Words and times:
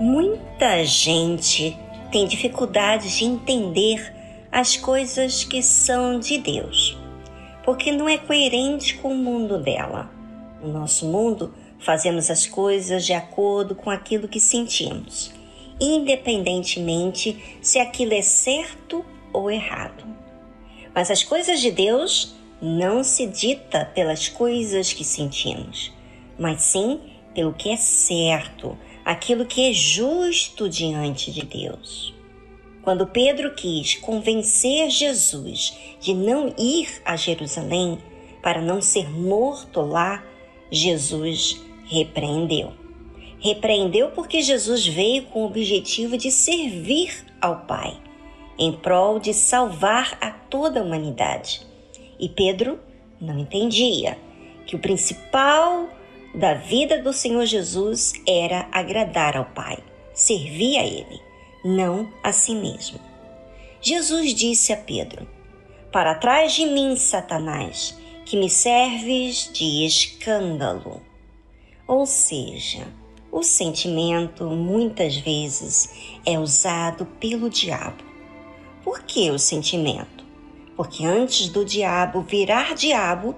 Muita 0.00 0.84
gente 0.84 1.78
tem 2.10 2.26
dificuldade 2.26 3.16
de 3.16 3.24
entender 3.24 4.12
as 4.50 4.76
coisas 4.76 5.44
que 5.44 5.62
são 5.62 6.18
de 6.18 6.38
Deus, 6.38 6.98
porque 7.64 7.92
não 7.92 8.08
é 8.08 8.18
coerente 8.18 8.96
com 8.96 9.12
o 9.12 9.16
mundo 9.16 9.62
dela. 9.62 10.10
No 10.60 10.72
nosso 10.72 11.06
mundo, 11.06 11.54
fazemos 11.78 12.32
as 12.32 12.46
coisas 12.46 13.06
de 13.06 13.12
acordo 13.12 13.76
com 13.76 13.90
aquilo 13.90 14.26
que 14.26 14.40
sentimos, 14.40 15.32
independentemente 15.80 17.58
se 17.62 17.78
aquilo 17.78 18.14
é 18.14 18.22
certo 18.22 19.04
ou 19.32 19.48
errado. 19.48 20.04
Mas 20.92 21.12
as 21.12 21.22
coisas 21.22 21.60
de 21.60 21.70
Deus 21.70 22.39
não 22.60 23.02
se 23.02 23.26
dita 23.26 23.84
pelas 23.86 24.28
coisas 24.28 24.92
que 24.92 25.04
sentimos, 25.04 25.92
mas 26.38 26.62
sim 26.62 27.00
pelo 27.34 27.52
que 27.52 27.70
é 27.70 27.76
certo, 27.76 28.76
aquilo 29.04 29.46
que 29.46 29.70
é 29.70 29.72
justo 29.72 30.68
diante 30.68 31.30
de 31.30 31.44
Deus. 31.44 32.14
Quando 32.82 33.06
Pedro 33.06 33.54
quis 33.54 33.94
convencer 33.96 34.90
Jesus 34.90 35.76
de 36.00 36.14
não 36.14 36.54
ir 36.58 36.88
a 37.04 37.16
Jerusalém 37.16 37.98
para 38.42 38.60
não 38.60 38.80
ser 38.80 39.08
morto 39.10 39.80
lá, 39.80 40.24
Jesus 40.70 41.60
repreendeu. 41.84 42.72
Repreendeu 43.38 44.10
porque 44.10 44.42
Jesus 44.42 44.86
veio 44.86 45.24
com 45.24 45.42
o 45.42 45.46
objetivo 45.46 46.16
de 46.16 46.30
servir 46.30 47.24
ao 47.40 47.60
Pai, 47.60 47.96
em 48.58 48.72
prol 48.72 49.18
de 49.18 49.32
salvar 49.32 50.16
a 50.20 50.30
toda 50.30 50.80
a 50.80 50.82
humanidade. 50.82 51.69
E 52.20 52.28
Pedro 52.28 52.78
não 53.18 53.38
entendia 53.38 54.18
que 54.66 54.76
o 54.76 54.78
principal 54.78 55.88
da 56.34 56.52
vida 56.52 57.02
do 57.02 57.14
Senhor 57.14 57.46
Jesus 57.46 58.12
era 58.28 58.68
agradar 58.70 59.38
ao 59.38 59.46
Pai, 59.46 59.78
servir 60.12 60.76
a 60.76 60.84
Ele, 60.84 61.18
não 61.64 62.12
a 62.22 62.30
si 62.30 62.54
mesmo. 62.54 63.00
Jesus 63.80 64.34
disse 64.34 64.70
a 64.70 64.76
Pedro: 64.76 65.26
Para 65.90 66.14
trás 66.14 66.52
de 66.52 66.66
mim, 66.66 66.94
Satanás, 66.94 67.98
que 68.26 68.36
me 68.36 68.50
serves 68.50 69.50
de 69.52 69.86
escândalo. 69.86 71.00
Ou 71.88 72.04
seja, 72.04 72.86
o 73.32 73.42
sentimento 73.42 74.44
muitas 74.44 75.16
vezes 75.16 76.18
é 76.26 76.38
usado 76.38 77.06
pelo 77.18 77.48
diabo. 77.48 78.04
Por 78.84 79.02
que 79.04 79.30
o 79.30 79.38
sentimento? 79.38 80.19
Porque 80.80 81.04
antes 81.04 81.50
do 81.50 81.62
diabo 81.62 82.22
virar 82.22 82.74
diabo, 82.74 83.34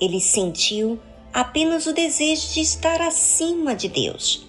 ele 0.00 0.18
sentiu 0.18 0.98
apenas 1.30 1.84
o 1.84 1.92
desejo 1.92 2.54
de 2.54 2.62
estar 2.62 3.02
acima 3.02 3.76
de 3.76 3.86
Deus, 3.86 4.48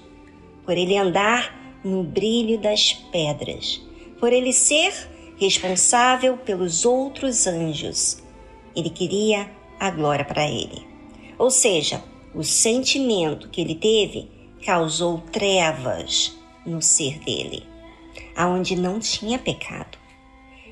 por 0.64 0.78
ele 0.78 0.98
andar 0.98 1.78
no 1.84 2.04
brilho 2.04 2.58
das 2.58 2.94
pedras, 2.94 3.82
por 4.18 4.32
ele 4.32 4.54
ser 4.54 4.94
responsável 5.38 6.38
pelos 6.38 6.86
outros 6.86 7.46
anjos. 7.48 8.24
Ele 8.74 8.92
queria 8.92 9.52
a 9.78 9.92
glória 9.92 10.24
para 10.24 10.48
ele. 10.48 10.88
Ou 11.38 11.52
seja, 11.52 12.02
o 12.34 12.46
sentimento 12.46 13.50
que 13.50 13.60
ele 13.60 13.76
teve 13.76 14.32
causou 14.66 15.18
trevas 15.34 16.34
no 16.66 16.82
ser 16.82 17.20
dele, 17.20 17.66
aonde 18.38 18.74
não 18.78 19.02
tinha 19.02 19.38
pecado. 19.38 19.98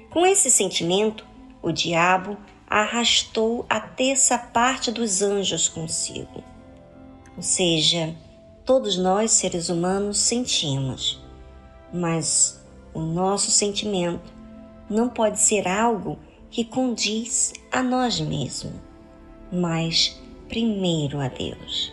Com 0.10 0.26
esse 0.26 0.50
sentimento, 0.50 1.35
o 1.66 1.72
diabo 1.72 2.38
arrastou 2.70 3.66
a 3.68 3.80
terça 3.80 4.38
parte 4.38 4.92
dos 4.92 5.24
anjos 5.24 5.68
consigo. 5.68 6.44
Ou 7.36 7.42
seja, 7.42 8.16
todos 8.64 9.00
nós, 9.00 9.32
seres 9.32 9.68
humanos, 9.68 10.20
sentimos, 10.20 11.20
mas 11.92 12.64
o 12.94 13.00
nosso 13.00 13.50
sentimento 13.50 14.32
não 14.88 15.10
pode 15.10 15.40
ser 15.40 15.68
algo 15.68 16.20
que 16.52 16.64
condiz 16.64 17.52
a 17.72 17.82
nós 17.82 18.20
mesmos, 18.20 18.76
mas 19.52 20.22
primeiro 20.48 21.20
a 21.20 21.28
Deus. 21.28 21.92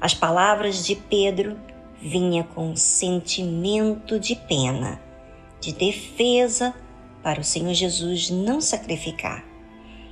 As 0.00 0.14
palavras 0.14 0.86
de 0.86 0.96
Pedro 0.96 1.58
vinha 2.00 2.42
com 2.42 2.74
sentimento 2.74 4.18
de 4.18 4.34
pena, 4.34 4.98
de 5.60 5.74
defesa 5.74 6.74
para 7.22 7.40
o 7.40 7.44
Senhor 7.44 7.74
Jesus 7.74 8.30
não 8.30 8.60
sacrificar 8.60 9.48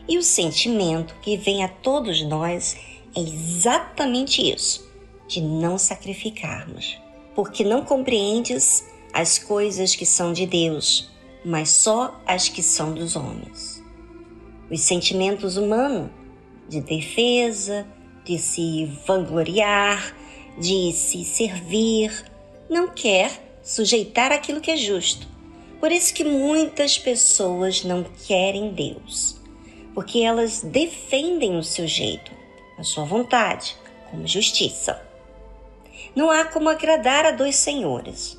e 0.09 0.17
o 0.17 0.23
sentimento 0.23 1.17
que 1.21 1.37
vem 1.37 1.65
a 1.65 1.69
todos 1.69 2.23
nós 2.23 2.77
é 3.15 3.21
exatamente 3.21 4.41
isso, 4.53 4.89
de 5.27 5.41
não 5.41 5.79
sacrificarmos, 5.79 6.97
porque 7.35 7.65
não 7.65 7.85
compreendes 7.85 8.87
as 9.13 9.39
coisas 9.39 9.97
que 9.97 10.07
são 10.07 10.33
de 10.33 10.47
Deus, 10.47 11.11
mas 11.45 11.71
só 11.71 12.21
as 12.25 12.49
que 12.49 12.63
são 12.63 12.95
dos 12.95 13.17
homens. 13.17 13.83
Os 14.71 14.81
sentimentos 14.81 15.57
humanos 15.57 16.11
de 16.69 16.81
defesa, 16.81 17.87
de 18.25 18.39
se 18.39 18.87
vangloriar, 19.07 20.15
de 20.59 20.93
se 20.93 21.25
servir, 21.25 22.13
não 22.71 22.89
quer 22.89 23.59
sujeitar 23.63 24.31
aquilo 24.31 24.61
que 24.61 24.71
é 24.71 24.77
justo. 24.77 25.27
Por 25.81 25.93
isso 25.93 26.15
que 26.15 26.25
muitas 26.25 26.99
pessoas 26.99 27.85
não 27.85 28.05
querem 28.27 28.73
Deus 28.73 29.37
porque 29.97 30.21
elas 30.21 30.61
defendem 30.61 31.57
o 31.57 31.65
seu 31.65 31.87
jeito, 31.87 32.31
a 32.77 32.85
sua 32.85 33.07
vontade, 33.07 33.75
como 34.11 34.27
justiça. 34.27 35.03
Não 36.15 36.31
há 36.31 36.45
como 36.45 36.69
agradar 36.69 37.25
a 37.25 37.31
dois 37.31 37.57
senhores. 37.57 38.39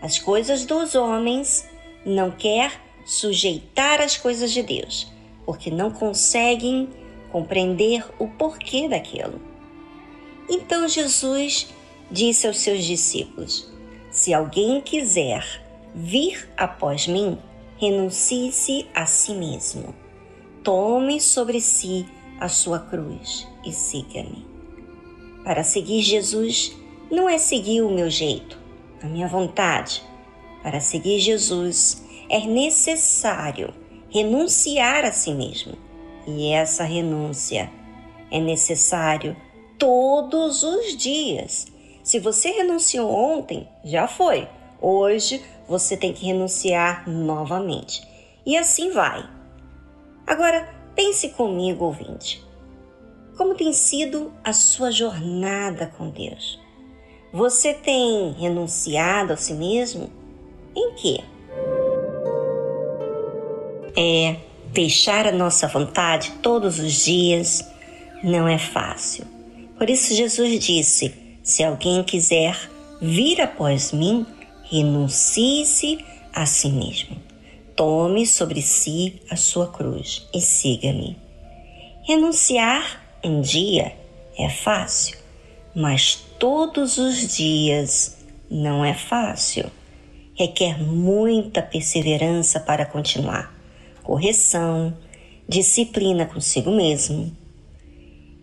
As 0.00 0.18
coisas 0.18 0.64
dos 0.64 0.94
homens 0.94 1.68
não 2.06 2.30
quer 2.30 2.80
sujeitar 3.04 4.00
as 4.00 4.16
coisas 4.16 4.50
de 4.50 4.62
Deus, 4.62 5.12
porque 5.44 5.70
não 5.70 5.90
conseguem 5.90 6.88
compreender 7.30 8.02
o 8.18 8.26
porquê 8.26 8.88
daquilo. 8.88 9.38
Então 10.48 10.88
Jesus 10.88 11.68
disse 12.10 12.46
aos 12.46 12.56
seus 12.56 12.82
discípulos: 12.82 13.70
Se 14.10 14.32
alguém 14.32 14.80
quiser 14.80 15.62
vir 15.94 16.48
após 16.56 17.06
mim, 17.06 17.38
renuncie-se 17.78 18.86
a 18.94 19.06
si 19.06 19.32
mesmo 19.34 19.94
tome 20.64 21.20
sobre 21.20 21.60
si 21.60 22.06
a 22.40 22.48
sua 22.48 22.80
cruz 22.80 23.46
e 23.64 23.70
siga-me. 23.70 24.46
Para 25.44 25.62
seguir 25.62 26.00
Jesus 26.00 26.74
não 27.10 27.28
é 27.28 27.36
seguir 27.36 27.82
o 27.82 27.90
meu 27.90 28.08
jeito, 28.08 28.58
a 29.02 29.06
minha 29.06 29.28
vontade. 29.28 30.02
Para 30.62 30.80
seguir 30.80 31.20
Jesus 31.20 32.02
é 32.30 32.40
necessário 32.46 33.74
renunciar 34.08 35.04
a 35.04 35.12
si 35.12 35.32
mesmo. 35.34 35.74
E 36.26 36.50
essa 36.50 36.84
renúncia 36.84 37.70
é 38.30 38.40
necessário 38.40 39.36
todos 39.78 40.62
os 40.62 40.96
dias. 40.96 41.66
Se 42.02 42.18
você 42.18 42.50
renunciou 42.50 43.12
ontem, 43.12 43.68
já 43.84 44.08
foi. 44.08 44.48
Hoje 44.86 45.42
você 45.66 45.96
tem 45.96 46.12
que 46.12 46.26
renunciar 46.26 47.08
novamente. 47.08 48.06
E 48.44 48.54
assim 48.54 48.90
vai. 48.90 49.26
Agora, 50.26 50.68
pense 50.94 51.30
comigo, 51.30 51.86
ouvinte. 51.86 52.44
Como 53.34 53.54
tem 53.54 53.72
sido 53.72 54.30
a 54.44 54.52
sua 54.52 54.90
jornada 54.90 55.90
com 55.96 56.10
Deus? 56.10 56.60
Você 57.32 57.72
tem 57.72 58.32
renunciado 58.32 59.32
a 59.32 59.38
si 59.38 59.54
mesmo? 59.54 60.10
Em 60.76 60.94
quê? 60.96 61.20
É, 63.96 64.36
deixar 64.70 65.26
a 65.26 65.32
nossa 65.32 65.66
vontade 65.66 66.30
todos 66.42 66.78
os 66.78 66.92
dias 66.92 67.66
não 68.22 68.46
é 68.46 68.58
fácil. 68.58 69.24
Por 69.78 69.88
isso, 69.88 70.14
Jesus 70.14 70.62
disse: 70.62 71.14
se 71.42 71.64
alguém 71.64 72.04
quiser 72.04 72.54
vir 73.00 73.40
após 73.40 73.90
mim, 73.90 74.26
renuncie-se 74.70 76.04
a 76.32 76.46
si 76.46 76.68
mesmo. 76.68 77.16
Tome 77.76 78.26
sobre 78.26 78.62
si 78.62 79.20
a 79.30 79.36
sua 79.36 79.68
cruz 79.68 80.26
e 80.32 80.40
siga-me. 80.40 81.16
Renunciar 82.02 83.02
um 83.24 83.40
dia 83.40 83.96
é 84.38 84.48
fácil, 84.48 85.16
mas 85.74 86.14
todos 86.38 86.98
os 86.98 87.36
dias 87.36 88.18
não 88.50 88.84
é 88.84 88.94
fácil. 88.94 89.70
Requer 90.34 90.82
muita 90.82 91.62
perseverança 91.62 92.60
para 92.60 92.84
continuar, 92.84 93.54
correção, 94.02 94.96
disciplina 95.48 96.26
consigo 96.26 96.70
mesmo. 96.70 97.34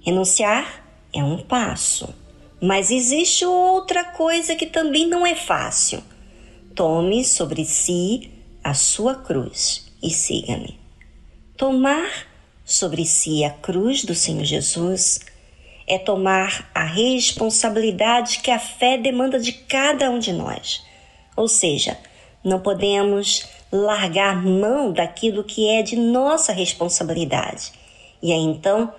Renunciar 0.01 0.85
é 1.13 1.23
um 1.23 1.37
passo, 1.37 2.13
mas 2.61 2.91
existe 2.91 3.45
outra 3.45 4.03
coisa 4.03 4.55
que 4.55 4.65
também 4.65 5.07
não 5.07 5.25
é 5.25 5.35
fácil. 5.35 6.01
Tome 6.75 7.25
sobre 7.25 7.65
si 7.65 8.31
a 8.63 8.73
sua 8.73 9.15
cruz 9.15 9.91
e 10.01 10.09
siga-me. 10.09 10.79
Tomar 11.57 12.27
sobre 12.63 13.05
si 13.05 13.43
a 13.43 13.49
cruz 13.49 14.05
do 14.05 14.15
Senhor 14.15 14.45
Jesus 14.45 15.19
é 15.87 15.97
tomar 15.97 16.69
a 16.73 16.85
responsabilidade 16.85 18.39
que 18.39 18.49
a 18.49 18.59
fé 18.59 18.97
demanda 18.97 19.39
de 19.39 19.51
cada 19.51 20.09
um 20.09 20.17
de 20.17 20.31
nós. 20.31 20.81
Ou 21.35 21.47
seja, 21.47 21.97
não 22.43 22.61
podemos 22.61 23.45
largar 23.71 24.41
mão 24.41 24.93
daquilo 24.93 25.43
que 25.43 25.67
é 25.67 25.81
de 25.81 25.97
nossa 25.97 26.53
responsabilidade. 26.53 27.73
E 28.21 28.31
aí 28.31 28.43
então 28.43 28.93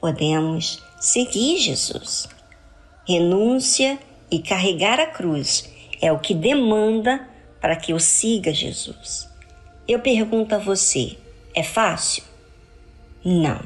podemos 0.00 0.82
seguir 1.00 1.58
Jesus. 1.58 2.28
Renúncia 3.06 3.98
e 4.30 4.40
carregar 4.40 4.98
a 4.98 5.06
cruz 5.06 5.71
é 6.02 6.12
o 6.12 6.18
que 6.18 6.34
demanda 6.34 7.26
para 7.60 7.76
que 7.76 7.92
eu 7.92 8.00
siga 8.00 8.52
Jesus. 8.52 9.30
Eu 9.86 10.00
pergunto 10.00 10.54
a 10.54 10.58
você: 10.58 11.16
é 11.54 11.62
fácil? 11.62 12.24
Não. 13.24 13.60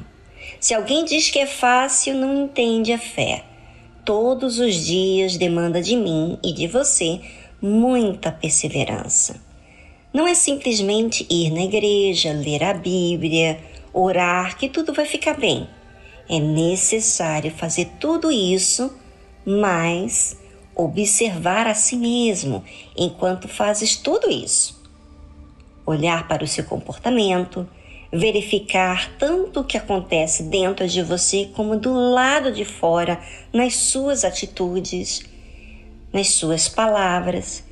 Se 0.59 0.73
alguém 0.73 1.03
diz 1.03 1.29
que 1.31 1.39
é 1.39 1.47
fácil, 1.47 2.13
não 2.13 2.45
entende 2.45 2.93
a 2.93 2.99
fé. 2.99 3.43
Todos 4.05 4.59
os 4.59 4.85
dias 4.85 5.35
demanda 5.35 5.81
de 5.81 5.95
mim 5.95 6.37
e 6.43 6.53
de 6.53 6.67
você 6.67 7.19
muita 7.61 8.31
perseverança. 8.31 9.41
Não 10.13 10.27
é 10.27 10.33
simplesmente 10.33 11.27
ir 11.29 11.51
na 11.51 11.61
igreja, 11.61 12.31
ler 12.31 12.63
a 12.63 12.73
Bíblia, 12.73 13.59
orar 13.91 14.57
que 14.57 14.69
tudo 14.69 14.93
vai 14.93 15.05
ficar 15.05 15.33
bem. 15.33 15.67
É 16.29 16.39
necessário 16.39 17.51
fazer 17.51 17.89
tudo 17.99 18.31
isso, 18.31 18.95
mas 19.45 20.37
observar 20.77 21.65
a 21.65 21.73
si 21.73 21.95
mesmo 21.95 22.63
enquanto 22.95 23.47
fazes 23.47 23.95
tudo 23.95 24.29
isso. 24.29 24.79
Olhar 25.85 26.27
para 26.27 26.43
o 26.43 26.47
seu 26.47 26.63
comportamento, 26.63 27.67
verificar 28.11 29.11
tanto 29.17 29.61
o 29.61 29.63
que 29.63 29.77
acontece 29.77 30.43
dentro 30.43 30.87
de 30.87 31.01
você 31.01 31.49
como 31.55 31.77
do 31.77 31.93
lado 31.93 32.51
de 32.51 32.63
fora, 32.63 33.19
nas 33.51 33.75
suas 33.75 34.23
atitudes, 34.23 35.23
nas 36.13 36.29
suas 36.29 36.69
palavras. 36.69 37.63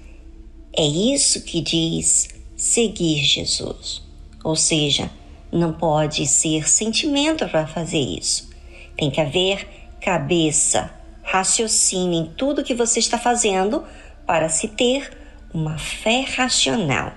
É 0.76 0.86
isso 0.86 1.44
que 1.44 1.62
diz 1.62 2.30
seguir 2.56 3.24
Jesus. 3.24 4.02
Ou 4.44 4.56
seja, 4.56 5.10
não 5.52 5.74
pode 5.74 6.26
ser 6.28 6.68
sentimento 6.68 7.48
para 7.48 7.68
fazer 7.68 8.00
isso. 8.00 8.50
Tem 8.98 9.10
que 9.10 9.22
haver 9.22 9.68
cabeça, 10.02 10.92
raciocínio 11.36 12.22
em 12.22 12.26
tudo 12.26 12.64
que 12.64 12.74
você 12.74 13.00
está 13.00 13.18
fazendo 13.18 13.84
para 14.26 14.48
se 14.48 14.70
ter 14.70 15.12
uma 15.54 15.78
fé 15.78 16.22
racional, 16.22 17.12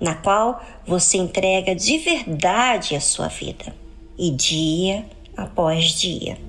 na 0.00 0.14
qual 0.14 0.62
você 0.86 1.18
entrega 1.18 1.74
de 1.74 1.98
verdade 1.98 2.96
a 2.96 3.00
sua 3.00 3.28
vida, 3.28 3.74
e 4.18 4.30
dia 4.30 5.04
após 5.36 5.84
dia. 5.92 6.47